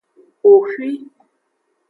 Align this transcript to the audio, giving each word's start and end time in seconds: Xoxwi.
Xoxwi. 0.41 0.89